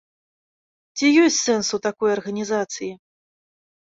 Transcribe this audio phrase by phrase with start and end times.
[0.97, 2.89] Ці ёсць сэнс ў такой арганізацыі?